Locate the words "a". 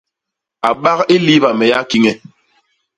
0.67-0.69